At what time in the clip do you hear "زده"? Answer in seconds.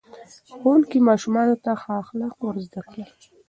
2.65-2.81